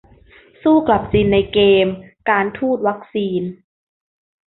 [0.61, 1.87] สู้กลับจีนในเกม
[2.29, 3.41] "การทูตวัคซีน"